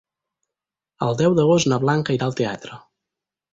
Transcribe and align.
El 1.09 1.19
deu 1.19 1.37
d'agost 1.41 1.71
na 1.73 1.81
Blanca 1.85 2.19
irà 2.19 2.29
al 2.31 2.37
teatre. 2.43 2.83